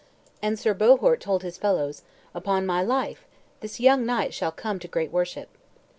[0.41, 2.01] And Sir Bohort told his fellows,
[2.33, 3.27] "Upon my life,
[3.59, 5.49] this young knight shall come to great worship."